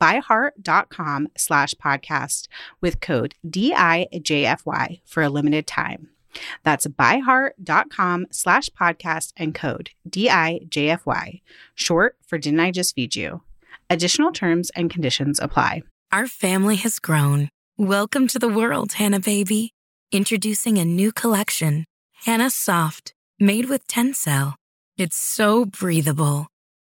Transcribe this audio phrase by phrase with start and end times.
[0.00, 2.48] byheart.com slash podcast
[2.80, 6.08] with code DIJFY for a limited time.
[6.62, 11.40] That's byheart.com slash podcast and code DIJFY,
[11.74, 13.42] short for Didn't I Just Feed You?
[13.90, 15.82] Additional terms and conditions apply.
[16.12, 17.48] Our family has grown.
[17.76, 19.72] Welcome to the world, Hanna baby.
[20.10, 21.84] Introducing a new collection,
[22.24, 24.54] Hanna Soft, made with Tencel.
[24.96, 26.48] It's so breathable,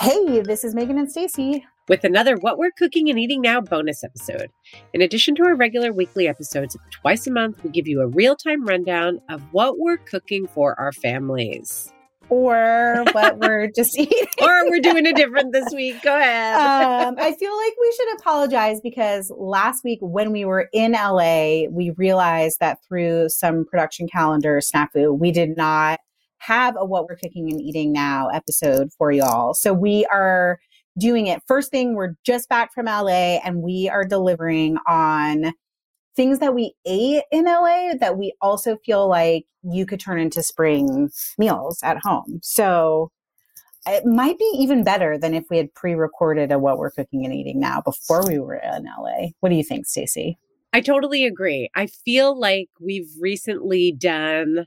[0.00, 1.62] Hey, this is Megan and Stacy.
[1.86, 4.48] with another What We're Cooking and Eating Now bonus episode.
[4.94, 8.34] In addition to our regular weekly episodes, twice a month we give you a real
[8.34, 11.92] time rundown of what we're cooking for our families.
[12.30, 14.26] Or what we're just eating.
[14.40, 16.00] Or we're doing it different this week.
[16.00, 16.54] Go ahead.
[16.54, 21.64] um, I feel like we should apologize because last week when we were in LA,
[21.68, 26.00] we realized that through some production calendar snafu, we did not
[26.40, 29.54] have a What We're Cooking and Eating Now episode for y'all.
[29.54, 30.58] So we are
[30.98, 31.42] doing it.
[31.46, 35.52] First thing, we're just back from LA and we are delivering on
[36.16, 40.42] things that we ate in LA that we also feel like you could turn into
[40.42, 42.40] spring meals at home.
[42.42, 43.10] So
[43.86, 47.34] it might be even better than if we had pre-recorded a what we're cooking and
[47.34, 49.28] eating now before we were in LA.
[49.40, 50.38] What do you think, Stacy?
[50.72, 51.68] I totally agree.
[51.74, 54.66] I feel like we've recently done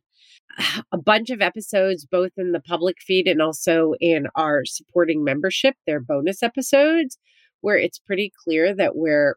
[0.91, 5.75] a bunch of episodes, both in the public feed and also in our supporting membership,
[5.85, 7.17] their bonus episodes,
[7.61, 9.35] where it's pretty clear that we're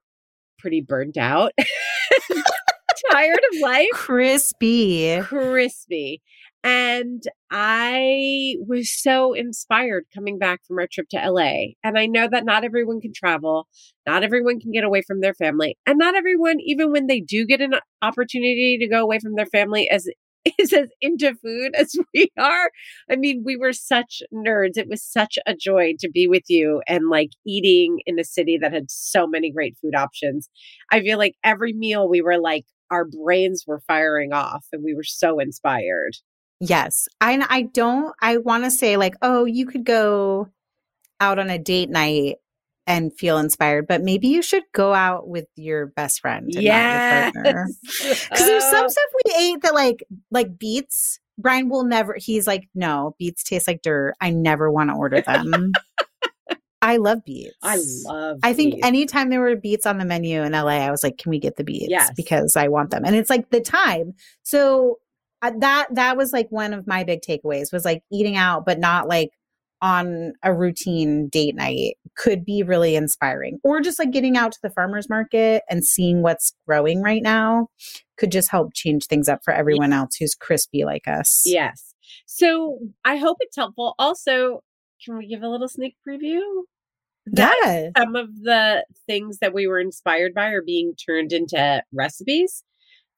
[0.58, 1.52] pretty burnt out,
[3.12, 5.20] tired of life, Crispy.
[5.22, 6.22] crispy.
[6.64, 7.22] And
[7.52, 11.74] I was so inspired coming back from our trip to LA.
[11.84, 13.68] And I know that not everyone can travel,
[14.04, 17.46] not everyone can get away from their family, and not everyone, even when they do
[17.46, 20.08] get an opportunity to go away from their family, as
[20.58, 22.70] is as into food as we are.
[23.10, 24.76] I mean, we were such nerds.
[24.76, 28.58] It was such a joy to be with you and like eating in a city
[28.58, 30.48] that had so many great food options.
[30.90, 34.94] I feel like every meal we were like, our brains were firing off and we
[34.94, 36.12] were so inspired.
[36.60, 37.08] Yes.
[37.20, 40.48] I I don't I want to say like, oh, you could go
[41.20, 42.36] out on a date night
[42.86, 46.50] and feel inspired, but maybe you should go out with your best friend.
[46.54, 47.66] and not your partner.
[47.98, 51.18] Because there's some Oh, stuff we ate that like like beets.
[51.38, 52.14] Brian will never.
[52.18, 54.14] He's like, no, beets taste like dirt.
[54.20, 55.72] I never want to order them.
[56.82, 57.54] I love beets.
[57.62, 58.84] I love I think these.
[58.84, 61.56] anytime there were beets on the menu in LA, I was like, can we get
[61.56, 61.86] the beets?
[61.88, 62.10] Yes.
[62.16, 63.04] Because I want them.
[63.04, 64.14] And it's like the time.
[64.44, 64.98] So
[65.42, 68.78] uh, that that was like one of my big takeaways was like eating out, but
[68.78, 69.30] not like
[69.86, 73.60] on a routine date night could be really inspiring.
[73.62, 77.68] Or just like getting out to the farmers market and seeing what's growing right now
[78.18, 81.42] could just help change things up for everyone else who's crispy like us.
[81.44, 81.94] Yes.
[82.26, 83.94] So I hope it's helpful.
[83.96, 84.64] Also,
[85.04, 86.40] can we give a little sneak preview?
[87.26, 87.90] That Yeah.
[87.96, 92.64] Some of the things that we were inspired by are being turned into recipes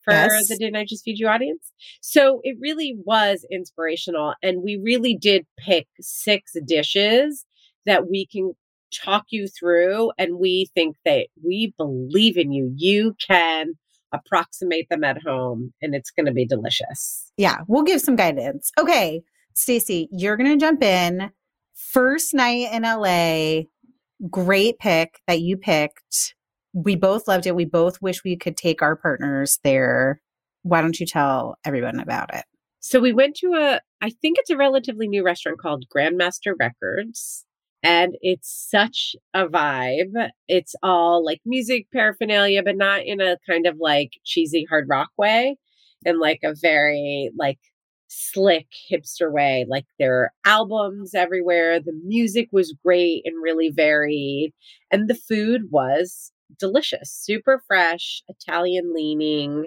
[0.05, 0.49] for Yes.
[0.49, 1.73] the Didn't I Just Feed You audience.
[2.01, 4.35] So it really was inspirational.
[4.43, 7.45] And we really did pick six dishes
[7.87, 8.53] that we can
[8.95, 10.13] talk you through.
[10.19, 12.73] And we think that we believe in you.
[12.75, 13.75] You can
[14.13, 17.31] approximate them at home and it's going to be delicious.
[17.37, 18.71] yeah, we'll give some guidance.
[18.79, 19.21] Okay,
[19.55, 21.31] Stacy, you're going to jump in.
[21.75, 23.65] First night in LA,
[24.31, 26.35] great pick that you picked.
[26.81, 27.57] We both loved it.
[27.57, 30.21] We both wish we could take our partners there.
[30.63, 32.45] Why don't you tell everyone about it?
[32.79, 37.45] So we went to a, I think it's a relatively new restaurant called Grandmaster Records.
[37.83, 40.31] and it's such a vibe.
[40.49, 45.11] It's all like music paraphernalia, but not in a kind of like cheesy hard rock
[45.17, 45.57] way,
[46.05, 47.59] in like a very like
[48.09, 49.65] slick hipster way.
[49.69, 51.81] Like there are albums everywhere.
[51.81, 54.53] The music was great and really varied,
[54.91, 59.67] and the food was delicious, super fresh, Italian leaning.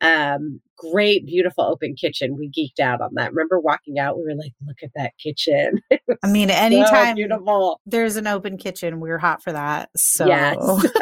[0.00, 2.36] Um, great, beautiful open kitchen.
[2.36, 3.32] We geeked out on that.
[3.32, 5.80] Remember walking out, we were like, look at that kitchen.
[6.24, 7.80] I mean, anytime so beautiful.
[7.86, 9.90] there's an open kitchen, we're hot for that.
[9.96, 10.58] So Yes.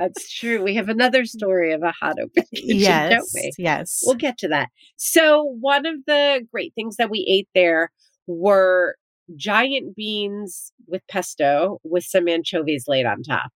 [0.00, 0.62] That's true.
[0.62, 3.52] We have another story of a hot open kitchen, yes, don't we?
[3.58, 4.02] yes.
[4.04, 4.70] We'll get to that.
[4.96, 7.90] So, one of the great things that we ate there
[8.26, 8.96] were
[9.36, 13.50] giant beans with pesto with some anchovies laid on top.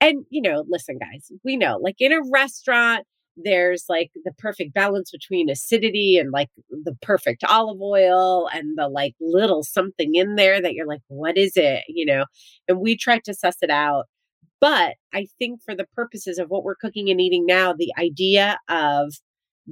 [0.00, 4.74] And, you know, listen, guys, we know like in a restaurant, there's like the perfect
[4.74, 10.34] balance between acidity and like the perfect olive oil and the like little something in
[10.34, 11.84] there that you're like, what is it?
[11.88, 12.26] You know,
[12.68, 14.04] and we tried to suss it out.
[14.60, 18.58] But I think for the purposes of what we're cooking and eating now, the idea
[18.68, 19.14] of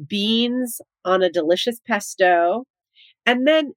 [0.07, 2.65] beans on a delicious pesto
[3.27, 3.73] and then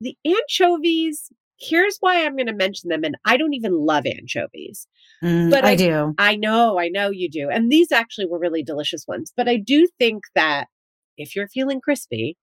[0.00, 1.30] the anchovies.
[1.58, 3.04] Here's why I'm going to mention them.
[3.04, 4.86] And I don't even love anchovies.
[5.22, 6.14] Mm, but I, I- do.
[6.18, 7.50] I know, I know you do.
[7.50, 9.32] And these actually were really delicious ones.
[9.36, 10.68] But I do think that
[11.18, 12.38] if you're feeling crispy,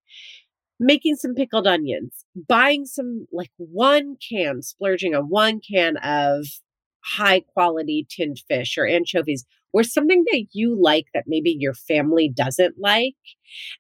[0.80, 6.45] making some pickled onions, buying some like one can, splurging on one can of
[7.07, 12.30] high quality tinned fish or anchovies or something that you like that maybe your family
[12.30, 13.15] doesn't like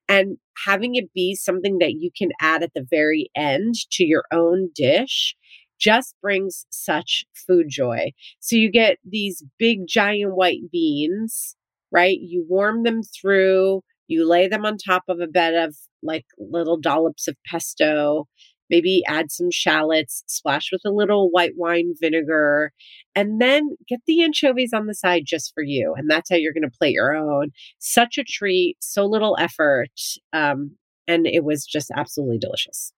[0.07, 4.23] and having it be something that you can add at the very end to your
[4.31, 5.35] own dish
[5.79, 8.11] just brings such food joy.
[8.39, 11.55] So you get these big giant white beans,
[11.91, 12.17] right?
[12.19, 16.79] You warm them through, you lay them on top of a bed of like little
[16.79, 18.27] dollops of pesto,
[18.69, 22.71] maybe add some shallots, splash with a little white wine vinegar,
[23.15, 25.93] and then get the anchovies on the side just for you.
[25.97, 27.51] And that's how you're going to plate your own.
[27.79, 29.89] Such a treat, so little effort.
[30.33, 30.71] Um,
[31.07, 32.91] and it was just absolutely delicious.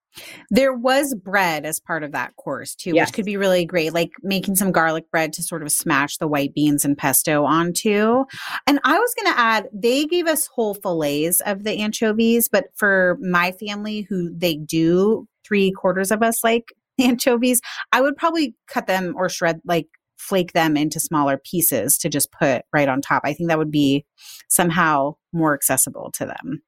[0.49, 3.07] There was bread as part of that course too, Yes.
[3.09, 6.27] which could be really great, like making some garlic bread to sort of smash the
[6.27, 8.25] white beans and pesto onto.
[8.65, 12.65] And I was going to add, they gave us whole fillets of the anchovies, but
[12.75, 17.59] for my family who they do three quarters of us like anchovies,
[17.91, 19.87] I would probably cut them or shred like
[20.17, 23.23] flake them into smaller pieces to just put right on top.
[23.25, 24.05] I think that would be
[24.49, 26.61] somehow more accessible to them.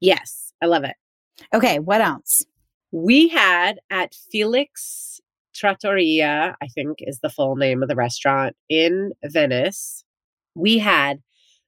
[0.00, 0.96] Yes, I love it.
[1.52, 2.44] Okay, what else?
[2.92, 5.20] We had at Felix
[5.54, 10.04] Trattoria, I think is the full name of the restaurant in Venice.
[10.54, 11.20] We had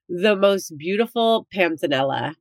[0.08, 2.34] the most beautiful panzanella.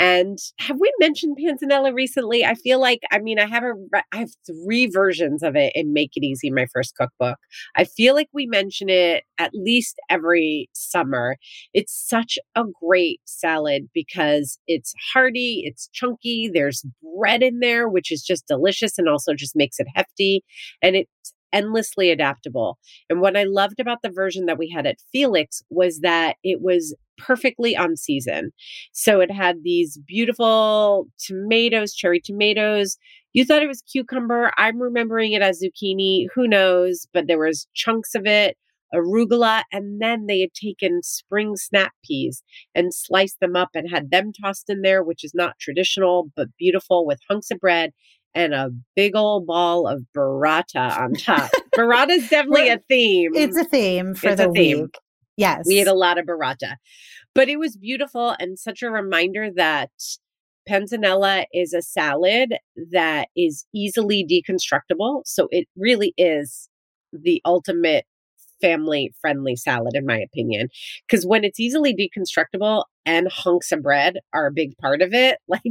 [0.00, 2.42] And have we mentioned panzanella recently?
[2.42, 3.74] I feel like, I mean, I have a,
[4.12, 7.36] I have three versions of it in Make It Easy, my first cookbook.
[7.76, 11.36] I feel like we mention it at least every summer.
[11.74, 16.82] It's such a great salad because it's hearty, it's chunky, there's
[17.18, 20.42] bread in there, which is just delicious and also just makes it hefty.
[20.82, 22.78] And it's endlessly adaptable.
[23.08, 26.60] And what I loved about the version that we had at Felix was that it
[26.60, 28.50] was perfectly on season.
[28.92, 32.96] So it had these beautiful tomatoes, cherry tomatoes.
[33.32, 34.52] You thought it was cucumber.
[34.56, 36.26] I'm remembering it as zucchini.
[36.34, 37.06] Who knows?
[37.12, 38.56] But there was chunks of it,
[38.94, 42.42] arugula, and then they had taken spring snap peas
[42.74, 46.48] and sliced them up and had them tossed in there, which is not traditional but
[46.58, 47.92] beautiful with hunks of bread
[48.34, 51.50] and a big old ball of burrata on top.
[51.76, 53.32] burrata is definitely a theme.
[53.34, 54.80] It's a theme for It's a the theme.
[54.82, 54.94] week.
[55.36, 55.64] Yes.
[55.66, 56.76] We ate a lot of burrata,
[57.34, 59.90] but it was beautiful and such a reminder that
[60.68, 62.54] panzanella is a salad
[62.92, 65.22] that is easily deconstructible.
[65.24, 66.68] So it really is
[67.12, 68.04] the ultimate
[68.60, 70.68] family friendly salad, in my opinion.
[71.08, 75.38] Because when it's easily deconstructible and hunks of bread are a big part of it,
[75.48, 75.62] like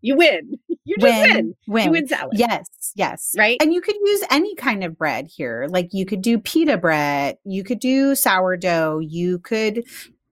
[0.00, 0.58] you win.
[0.84, 1.34] You just win.
[1.34, 1.84] win, win.
[1.84, 2.38] You win salad.
[2.38, 3.34] Yes, yes.
[3.36, 3.58] Right?
[3.60, 5.66] And you could use any kind of bread here.
[5.68, 9.84] Like you could do pita bread, you could do sourdough, you could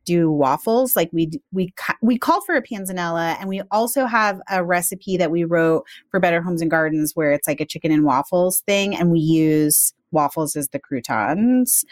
[0.04, 0.96] do waffles.
[0.96, 5.30] Like we we we call for a panzanella, and we also have a recipe that
[5.30, 8.94] we wrote for Better Homes and Gardens where it's like a chicken and waffles thing,
[8.94, 11.84] and we use waffles as the croutons.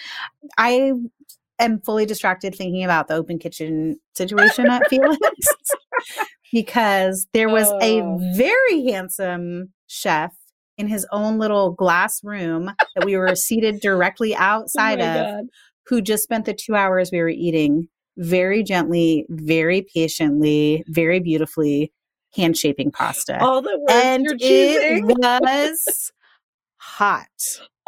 [0.56, 0.92] I
[1.58, 5.18] am fully distracted thinking about the open kitchen situation at Felix
[6.52, 7.78] because there was Oh.
[7.80, 10.32] a very handsome chef
[10.78, 15.14] in his own little glass room that we were seated directly oh outside Oh of
[15.36, 15.44] God.
[15.86, 17.88] who just spent the two hours we were eating
[18.18, 21.92] very gently, very patiently, very beautifully
[22.34, 23.38] hand shaping pasta.
[23.40, 25.10] All the words and you're choosing.
[25.10, 26.12] it was
[26.76, 27.26] hot.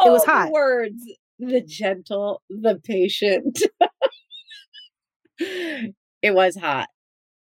[0.01, 0.51] It was oh, hot.
[0.51, 1.03] words
[1.39, 3.61] the gentle, the patient.
[5.39, 6.89] it was hot.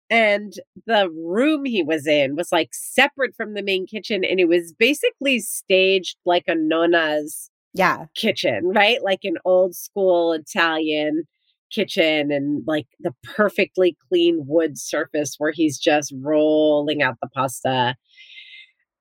[0.09, 0.53] And
[0.85, 4.23] the room he was in was like separate from the main kitchen.
[4.23, 8.05] And it was basically staged like a nona's Yeah.
[8.15, 9.01] kitchen, right?
[9.01, 11.23] Like an old school Italian
[11.71, 17.95] kitchen and like the perfectly clean wood surface where he's just rolling out the pasta.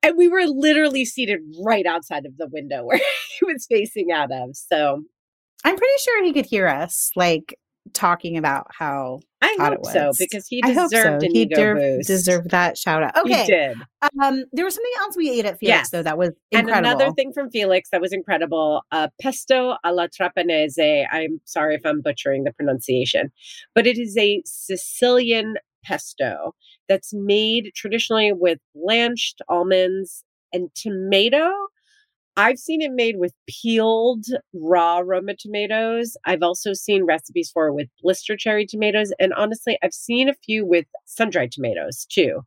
[0.03, 4.33] And we were literally seated right outside of the window where he was facing out
[4.33, 4.57] of.
[4.57, 5.03] So
[5.65, 7.55] I'm pretty sure he could hear us like
[7.93, 11.27] talking about how I hope it so because he deserved so.
[11.27, 12.07] an he ego der- boost.
[12.09, 13.13] deserved that shout out.
[13.27, 13.47] He Okay.
[13.47, 13.77] did.
[14.23, 15.91] Um, there was something else we ate at Felix Yes.
[15.91, 20.79] though that was And another thing from Felix that was incredible, uh, pesto alla trapanese.
[20.79, 23.33] I'm sorry if I'm butchering the pronunciation,
[23.75, 25.55] but it is a Sicilian
[25.85, 26.55] pesto
[26.89, 31.51] that's made traditionally with blanched almonds and tomato.
[32.37, 36.17] I've seen it made with peeled raw Roma tomatoes.
[36.25, 39.13] I've also seen recipes for it with blister cherry tomatoes.
[39.19, 42.43] And honestly, I've seen a few with sun dried tomatoes too.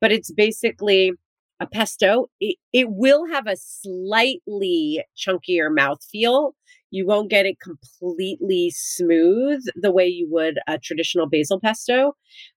[0.00, 1.12] But it's basically
[1.60, 2.26] a pesto.
[2.40, 6.52] It, it will have a slightly chunkier mouthfeel.
[6.90, 12.14] You won't get it completely smooth the way you would a traditional basil pesto,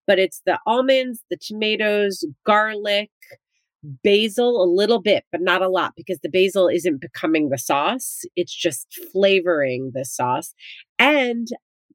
[0.07, 3.09] but it's the almonds, the tomatoes, garlic,
[4.03, 8.21] basil a little bit, but not a lot because the basil isn't becoming the sauce.
[8.35, 10.53] It's just flavoring the sauce.
[10.99, 11.47] And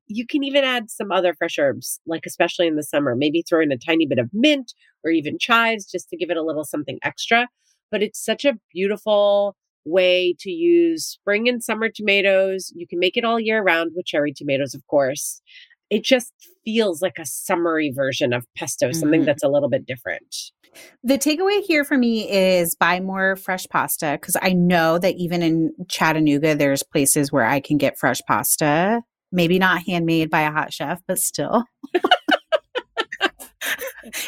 [0.09, 3.61] you can even add some other fresh herbs, like especially in the summer, maybe throw
[3.61, 4.73] in a tiny bit of mint
[5.05, 7.49] or even chives just to give it a little something extra.
[7.91, 12.73] But it's such a beautiful way to use spring and summer tomatoes.
[12.75, 15.41] You can make it all year round with cherry tomatoes, of course.
[15.91, 16.33] It just
[16.65, 19.27] feels like a summery version of pesto, something Mhm.
[19.27, 20.35] that's a little bit different.
[21.05, 25.43] The takeaway here for me is buy more fresh pasta because I know that even
[25.43, 29.03] in Chattanooga, there's places where I can get fresh pasta.
[29.33, 31.65] Maybe not handmade by a hot chef, but still.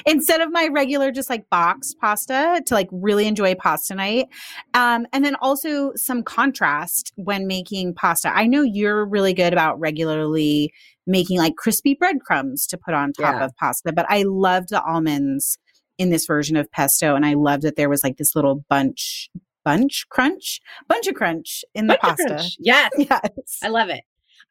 [0.07, 4.27] Instead of my regular, just like box pasta to like really enjoy pasta night.
[4.75, 8.29] Um, and then also some contrast when making pasta.
[8.35, 10.73] I know you're really good about regularly
[11.07, 13.45] making like crispy breadcrumbs to put on top Yeah.
[13.45, 15.59] of pasta, but I loved the almonds
[15.97, 19.29] in this version of pesto and i loved that there was like this little bunch
[19.65, 22.51] bunch crunch bunch of crunch in the Bunch of pasta.
[22.61, 22.91] Yes.
[22.99, 24.05] yes I love it.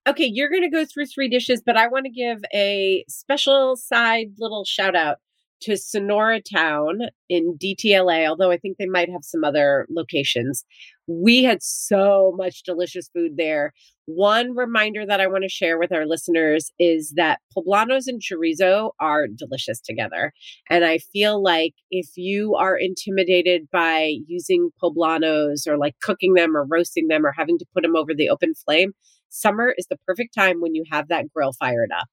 [0.07, 3.75] Okay, you're going to go through three dishes, but I want to give a special
[3.75, 5.17] side little shout out
[5.59, 10.63] to Sonoratown in DTLA, although I think they might have some other locations.
[11.07, 13.73] We had so much delicious food there.
[14.05, 18.91] One reminder that I want to share with our listeners is that poblanos and chorizo
[19.01, 20.31] are delicious together.
[20.69, 26.55] And I feel like if you are intimidated by using poblanos or like cooking them
[26.55, 28.93] or roasting them or having to put them over the open flame,
[29.29, 32.07] summer is the perfect time when you have that grill fired up.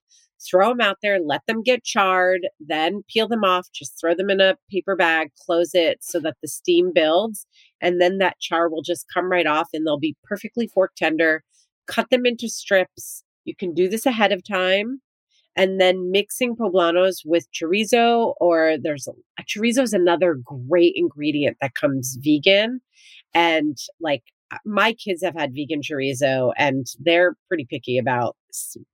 [0.48, 3.68] Throw them out there, let them get charred, then peel them off.
[3.72, 7.46] Just throw them in a paper bag, close it so that the steam builds,
[7.80, 11.42] and then that char will just come right off and they'll be perfectly fork tender.
[11.86, 13.24] Cut them into strips.
[13.44, 15.00] You can do this ahead of time.
[15.56, 21.58] And then mixing poblanos with chorizo, or there's a, a chorizo is another great ingredient
[21.60, 22.80] that comes vegan.
[23.34, 24.24] And like
[24.64, 28.36] my kids have had vegan chorizo and they're pretty picky about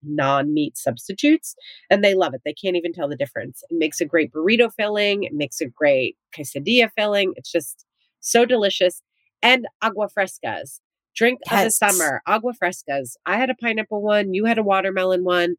[0.02, 1.54] non meat substitutes
[1.90, 2.42] and they love it.
[2.45, 3.62] They can't even tell the difference.
[3.71, 7.33] It makes a great burrito filling, it makes a great quesadilla filling.
[7.37, 7.85] It's just
[8.21, 9.02] so delicious.
[9.42, 10.80] And agua frescas,
[11.14, 11.59] drink Yes.
[11.61, 13.16] of the summer, agua frescas.
[13.26, 15.57] I had a pineapple one, you had a watermelon one.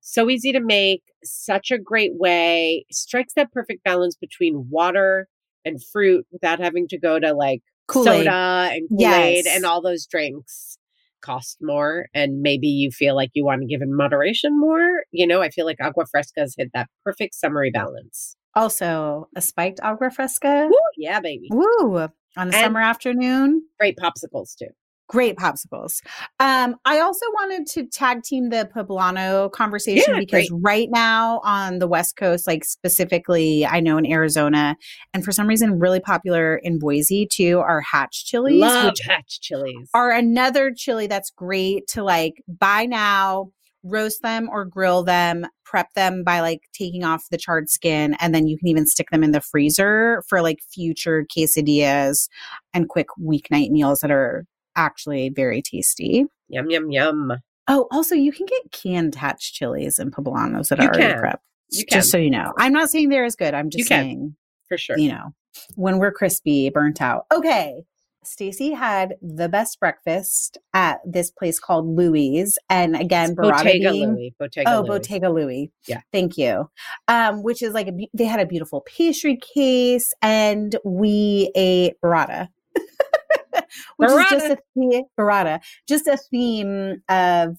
[0.00, 2.86] So easy to make, such a great way.
[2.90, 5.28] Strikes that perfect balance between water
[5.64, 8.24] and fruit without having to go to like Kool-Aid.
[8.24, 9.56] soda and Kool-Aid Yes.
[9.56, 10.76] and all those drinks
[11.22, 15.04] cost more and maybe you feel like you want to give in moderation more.
[15.10, 18.36] You know, I feel like agua frescas hit that perfect summery balance.
[18.56, 21.48] also a spiked agua fresca Woo, yeah, baby.
[21.52, 24.70] woo on a And- summer afternoon Great popsicles too.
[25.10, 26.00] Great popsicles
[26.38, 30.60] um i also wanted to tag team the poblano conversation Yeah, because great.
[30.62, 34.76] right now on the west coast like specifically i know in arizona
[35.12, 39.40] and for some reason really popular in boise too are hatch chilies Love which hatch
[39.40, 39.88] chilies.
[39.94, 43.50] are another chili that's great to like buy now,
[43.82, 48.34] roast them or grill them, prep them by like taking off the charred skin, and
[48.34, 52.28] then you can even stick them in the freezer for like future quesadillas
[52.74, 54.44] and quick weeknight meals that are
[54.76, 56.24] actually very tasty.
[56.48, 57.32] yum yum yum.
[57.68, 61.22] Oh, also you can get canned hatch chilies and poblanos that You are already can.
[61.22, 61.36] prepped.
[61.72, 61.98] You can.
[61.98, 62.52] Just so you know.
[62.58, 63.54] I'm not saying they're as good.
[63.54, 64.02] I'm You just can.
[64.04, 64.36] saying,
[64.68, 64.98] For sure.
[64.98, 65.34] you know,
[65.76, 67.26] when we're crispy, burnt out.
[67.32, 67.82] Okay.
[68.22, 72.44] Stacy had the best breakfast at this place called Louie.
[72.68, 74.34] And again, Bottega being, Louie.
[74.38, 74.88] Bottega Oh, Louie.
[74.88, 75.72] Bottega Louie.
[75.86, 76.00] Yeah.
[76.12, 76.68] Thank you.
[77.08, 82.48] Um, which is like a, they had a beautiful pastry case and we ate burrata.
[84.00, 87.56] Which is just a theme, burrata, just a theme of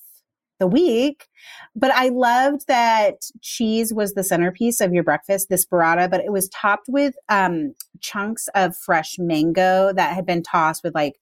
[0.60, 1.28] the week.
[1.76, 6.32] But I loved that cheese was the centerpiece of your breakfast, this burrata, but it
[6.32, 11.20] was topped with um, chunks of fresh mango that had been tossed with like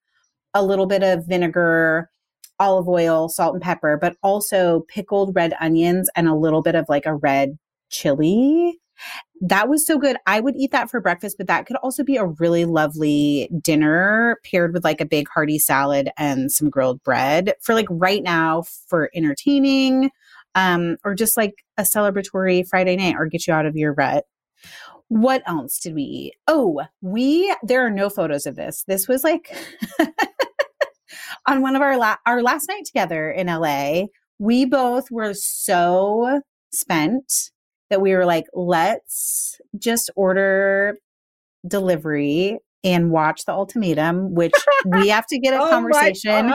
[0.53, 2.09] a little bit of vinegar,
[2.59, 6.85] olive oil, salt and pepper, but also pickled red onions and a little bit of
[6.89, 7.57] like a red
[7.89, 8.79] chili.
[9.41, 10.17] That was so good.
[10.25, 14.37] I would eat that for breakfast, but that could also be a really lovely dinner
[14.43, 18.63] paired with like a big hearty salad and some grilled bread for like right now
[18.87, 20.11] for entertaining
[20.55, 24.25] um or just like a celebratory Friday night or get you out of your rut.
[25.07, 26.33] What else did we eat?
[26.47, 28.83] Oh, we there are no photos of this.
[28.87, 29.55] This was like
[31.47, 34.03] on one of our la- our last night together in LA.
[34.37, 36.41] We both were so
[36.71, 37.51] spent
[37.89, 40.97] that we were like, let's just order
[41.67, 44.53] delivery and watch the ultimatum, which
[44.85, 46.53] we have to get a Oh conversation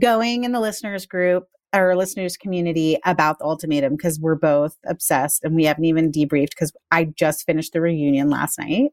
[0.00, 5.42] going in the listeners group our listeners community about the ultimatum because we're both obsessed
[5.42, 8.92] and we haven't even debriefed because I just finished the reunion last night.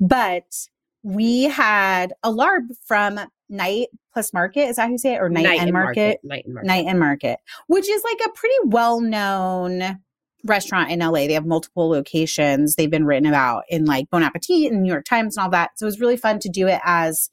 [0.00, 0.44] But
[1.02, 3.20] we had a larb from
[3.50, 4.68] Night Plus Market.
[4.68, 5.18] Is that how you say it?
[5.18, 6.20] Or Night, and Market?
[6.24, 6.66] Night and market.
[6.66, 10.00] Night and Market, which is like a pretty well known
[10.44, 11.26] restaurant in LA.
[11.26, 12.74] They have multiple locations.
[12.74, 15.72] They've been written about in like Bon Appetit and New York Times and all that.
[15.76, 17.30] So it was really fun to do it as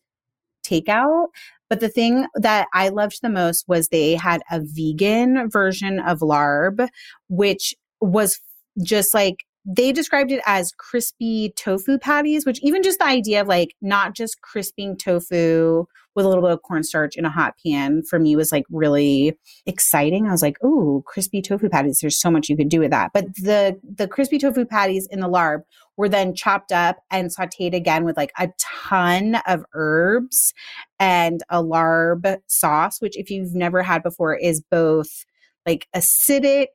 [0.66, 1.28] takeout.
[1.70, 6.20] But the thing that I loved the most was they had a vegan version of
[6.20, 6.88] larb,
[7.28, 8.40] which was
[8.84, 13.48] just like they described it as crispy tofu patties, which even just the idea of
[13.48, 15.86] like not just crisping tofu
[16.16, 19.38] with a little bit of cornstarch in a hot pan for me was like really
[19.66, 20.28] exciting.
[20.28, 22.00] I was like, "Ooh, crispy tofu patties!
[22.02, 25.20] There's so much you could do with that." But the the crispy tofu patties in
[25.20, 25.62] the larb
[25.98, 30.54] were then chopped up and sautéed again with like a ton of herbs
[31.00, 35.26] and a larb sauce, which if you've never had before is both
[35.66, 36.68] like acidic,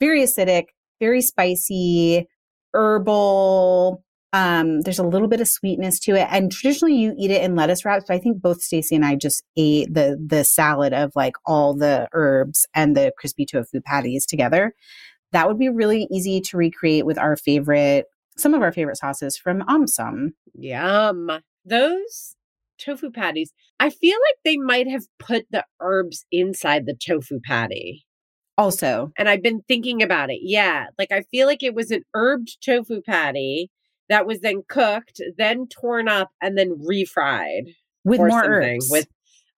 [0.00, 0.66] very acidic,
[1.00, 2.26] very spicy,
[2.72, 4.02] herbal.
[4.34, 6.26] Um, there's a little bit of sweetness to it.
[6.28, 9.14] And traditionally you eat it in lettuce wraps, but I think both Stacy and I
[9.14, 14.26] just ate the the salad of like all the herbs and the crispy tofu patties
[14.26, 14.74] together.
[15.30, 19.36] That would be really easy to recreate with our favorite some of our favorite sauces
[19.36, 20.30] from Omsom.
[20.54, 21.30] Yum.
[21.64, 22.34] Those
[22.76, 28.04] tofu patties, I feel like they might have put the herbs inside the tofu patty.
[28.58, 30.40] Also, And I've been thinking about it.
[30.42, 30.86] Yeah.
[30.98, 33.70] Like I feel like it was an herbed tofu patty
[34.08, 37.74] that was then cooked, then torn up, and then refried.
[38.04, 38.88] with or more herbs.
[38.90, 39.08] With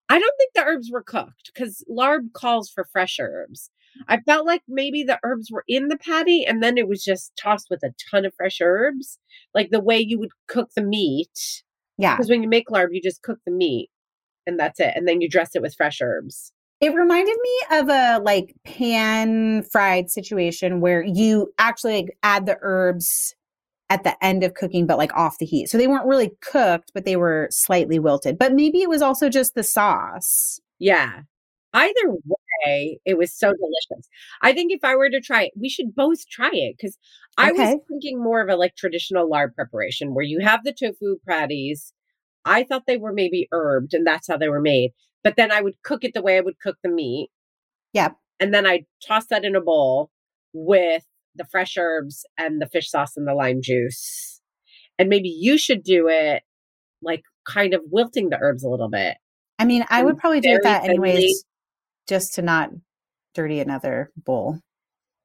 [0.08, 3.70] I don't think the herbs were cooked because larb calls for fresh herbs.
[4.08, 7.32] I felt like maybe the herbs were in the patty and then it was just
[7.40, 9.18] tossed with a ton of fresh herbs,
[9.54, 11.62] like the way you would cook the meat.
[11.98, 12.14] yeah.
[12.14, 13.90] Because when you make larb, you just cook the meat
[14.46, 14.92] and that's it.
[14.94, 16.52] And then you dress it with fresh herbs.
[16.80, 22.58] It reminded me of a like pan fried situation where you actually like, add the
[22.60, 23.34] herbs
[23.88, 25.68] at the end of cooking, but like off the heat.
[25.68, 28.38] So they weren't really cooked, but they were slightly wilted.
[28.38, 30.60] But maybe it was also just the sauce.
[30.78, 31.20] Yeah.
[31.72, 32.10] Either
[32.64, 34.08] way, it was so delicious.
[34.42, 36.96] I think if I were to try it, we should both try it because
[37.36, 41.16] I was thinking more of a like traditional larb preparation where you have the tofu
[41.28, 41.92] patties.
[42.44, 44.92] I thought they were maybe herbed and that's how they were made.
[45.22, 47.28] But then I would cook it the way I would cook the meat.
[47.92, 48.16] Yep.
[48.40, 50.10] And then I'd toss that in a bowl
[50.52, 51.04] with
[51.36, 54.40] the fresh herbs and the fish sauce and the lime juice.
[54.98, 56.42] And maybe you should do it
[57.02, 59.16] like kind of wilting the herbs a little bit.
[59.58, 61.44] I mean, I would probably do that anyways,
[62.06, 62.70] just to not
[63.34, 64.60] dirty another bowl.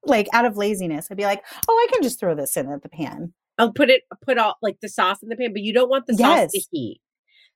[0.03, 2.81] Like out of laziness, I'd be like, oh, I can just throw this in at
[2.81, 3.33] the pan.
[3.57, 6.07] I'll put it put all like the sauce in the pan, but you don't want
[6.07, 7.01] the sauce to heat.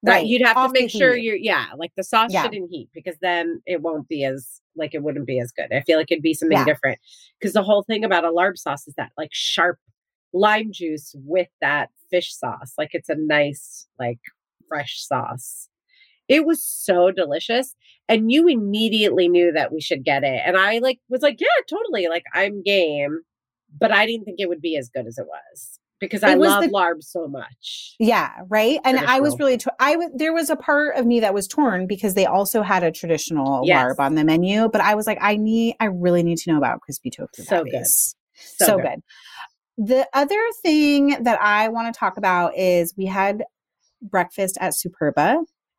[0.03, 2.43] That you'd have to off the make sure you're yeah, like the sauce Yeah.
[2.43, 5.73] shouldn't heat because then it won't be as like it wouldn't be as good.
[5.73, 6.65] I feel like it'd be something Yeah.
[6.65, 6.99] different.
[7.39, 9.79] Because the whole thing about a larb sauce is that like sharp
[10.33, 12.73] lime juice with that fish sauce.
[12.77, 14.19] Like it's a nice, like
[14.67, 15.69] fresh sauce.
[16.27, 17.75] It was so delicious.
[18.07, 20.41] And you immediately knew that we should get it.
[20.45, 22.07] And I like was like, yeah, totally.
[22.09, 23.21] Like I'm game.
[23.79, 26.39] But I didn't think it would be as good as it was because I It
[26.39, 27.95] was love the- larb so much.
[27.99, 28.79] Yeah, right.
[28.83, 31.47] And I was really, t- I was there was a part of me that was
[31.47, 33.83] torn because they also had a traditional Yes.
[33.85, 36.57] larb on the menu, but I was like, I need, I really need to know
[36.57, 37.43] about crispy tofu.
[37.43, 37.71] So good.
[37.73, 38.15] patties.
[38.35, 39.01] So, good.
[39.77, 43.43] The other thing that I want to talk about is we had
[44.01, 45.37] breakfast at Superba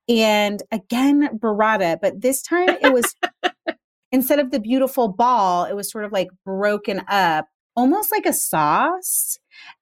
[0.08, 3.14] And again, burrata, but this time it was
[4.12, 7.46] instead of the beautiful ball, it was sort of like broken up,
[7.76, 9.38] almost like a sauce.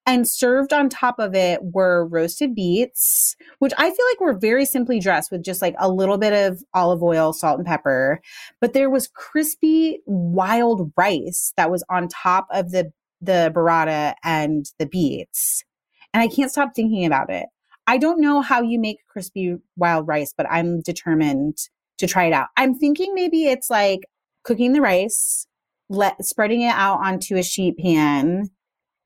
[0.06, 4.66] And served on top of it were roasted beets, which I feel like were very
[4.66, 8.20] simply dressed with just like a little bit of olive oil, salt, and pepper.
[8.60, 14.66] But there was crispy wild rice that was on top of the the burrata and
[14.78, 15.64] the beets.
[16.12, 17.46] And I can't stop thinking about it.
[17.86, 21.58] I don't know how you make crispy wild rice, but I'm determined
[21.98, 22.48] to try it out.
[22.56, 24.00] I'm thinking maybe it's like
[24.42, 25.46] cooking the rice,
[25.94, 28.50] let spreading it out onto a sheet pan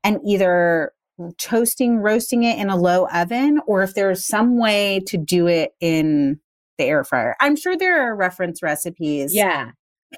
[0.05, 0.92] and either
[1.38, 5.72] toasting, roasting it in a low oven, or if there's some way to do it
[5.81, 6.38] in
[6.79, 7.37] the air fryer.
[7.40, 9.35] I'm sure there are reference recipes.
[9.35, 9.72] Yeah.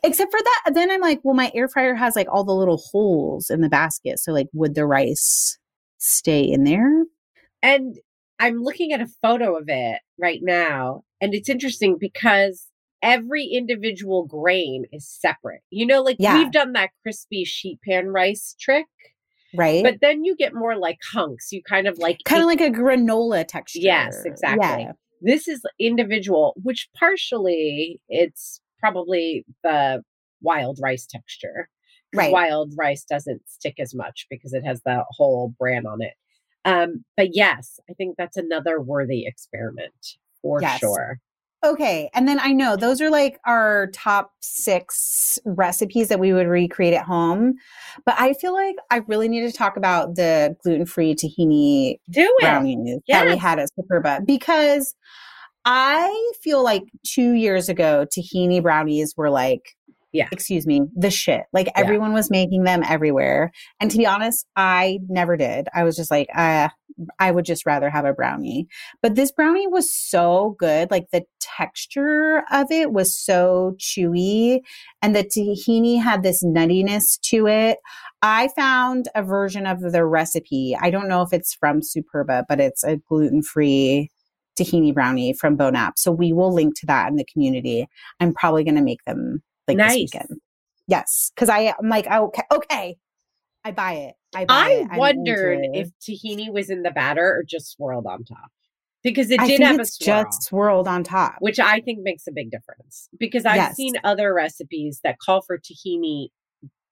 [0.04, 2.76] Except for that, then I'm like, well, my air fryer has like all the little
[2.76, 4.20] holes in the basket.
[4.20, 5.58] So, like, would the rice
[5.98, 7.04] stay in there?
[7.62, 7.98] And
[8.38, 11.02] I'm looking at a photo of it right now.
[11.20, 12.66] And it's interesting because
[13.02, 15.62] every individual grain is separate.
[15.70, 16.38] You know, like Yeah.
[16.38, 18.86] we've done that crispy sheet pan rice trick,
[19.54, 19.82] Right.
[19.82, 21.50] but then you get more like hunks.
[21.52, 23.80] You kind of like kind of like a granola texture.
[23.80, 24.84] Yes, exactly.
[24.84, 24.92] Yeah.
[25.22, 30.02] this is individual, which partially it's probably the
[30.40, 31.68] wild rice texture.
[32.14, 32.32] Right.
[32.32, 36.14] Wild rice doesn't stick as much because it has the whole bran on it.
[36.64, 40.80] Um, but yes, I think that's another worthy experiment for Yes.
[40.80, 41.18] sure.
[41.64, 42.08] Okay.
[42.14, 46.94] And then I know those are like our top six recipes that we would recreate
[46.94, 47.54] at home.
[48.06, 52.22] But I feel like I really need to talk about the gluten free tahini Do
[52.22, 52.42] it.
[52.42, 53.40] brownies that we Yes.
[53.40, 54.94] had at Superba because
[55.66, 59.76] I feel like two years ago, tahini brownies were like,
[60.12, 60.28] Yeah.
[60.32, 61.44] excuse me, the shit.
[61.52, 63.52] Like everyone was making them everywhere.
[63.80, 65.68] And to be honest, I never did.
[65.72, 66.68] I was just like, uh,
[67.18, 68.66] I would just rather have a brownie.
[69.02, 70.90] But this brownie was so good.
[70.90, 74.60] Like the texture of it was so chewy,
[75.02, 77.78] and the tahini had this nuttiness to it.
[78.22, 80.76] I found a version of the recipe.
[80.80, 84.10] I don't know if it's from Superba, but it's a gluten free
[84.58, 85.92] tahini brownie from Bonap.
[85.96, 87.86] So we will link to that in the community.
[88.18, 89.94] I'm probably going to make them like Nice.
[89.94, 90.40] this weekend.
[90.86, 92.96] Yes, because I I'm like okay, okay,
[93.64, 94.14] I buy it.
[94.34, 94.98] I buy I it.
[94.98, 98.50] Wondered if tahini was in the batter or just swirled on top
[99.02, 101.36] because it did have a swirl, just swirled on top.
[101.40, 103.76] which I think makes a big difference because I've Yes.
[103.76, 106.28] seen other recipes that call for tahini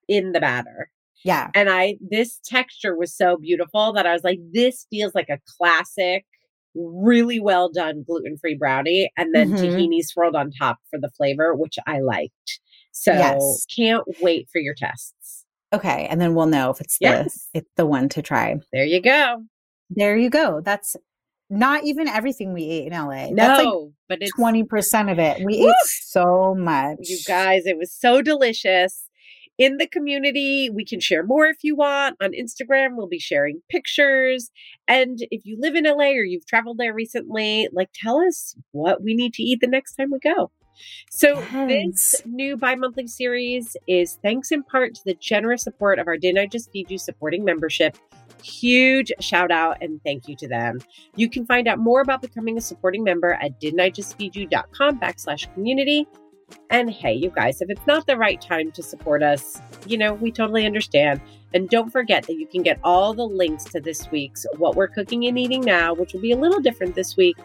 [0.09, 0.91] in the batter.
[1.25, 5.29] yeah, And I, this texture was so beautiful that I was like, this feels like
[5.29, 6.25] a classic,
[6.75, 9.11] really well done gluten free brownie.
[9.17, 9.59] And then Mhm.
[9.59, 12.61] tahini swirled on top for the flavor, which I liked.
[13.01, 13.67] So Yes.
[13.75, 15.45] can't wait for your tests.
[15.73, 17.49] okay, and then we'll know if it's the Yes.
[17.55, 18.57] it's the one to try.
[18.73, 19.45] There you go.
[19.91, 20.61] There you go.
[20.63, 20.97] That's
[21.51, 23.31] not even everything we ate in LA.
[23.35, 25.43] That's like No, but it's twenty percent of it.
[25.45, 26.99] We ate so much.
[27.03, 29.05] you guys, it was so delicious.
[29.57, 32.17] In the community, we can share more if you want.
[32.23, 34.51] On Instagram, we'll be sharing pictures.
[34.87, 39.03] And if you live in LA or you've traveled there recently, like tell us what
[39.03, 40.51] we need to eat the next time we go.
[41.11, 46.07] So, this new bi monthly series is thanks in part to the generous support of
[46.07, 47.97] our Didn't I Just Feed You supporting membership.
[48.43, 50.79] Huge shout out and thank you to them.
[51.17, 54.33] You can find out more about becoming a supporting member at didn't I just feed
[54.33, 56.07] didn'tijustfeedyou.com backslash community.
[56.71, 60.15] And hey, you guys, if it's not the right time to support us, you know,
[60.15, 61.21] we totally understand.
[61.55, 64.89] And don't forget that you can get all the links to this week's What We're
[64.89, 67.37] Cooking and Eating Now, which will be a little different this week,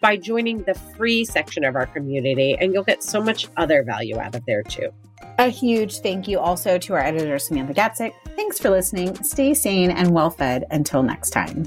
[0.00, 2.56] by joining the free section of our community.
[2.60, 4.90] And you'll get so much other value out of there too.
[5.38, 8.12] A huge thank you also to our editor Samantha Gatzik.
[8.36, 9.20] Thanks for listening.
[9.24, 11.66] Stay sane and well fed until next time.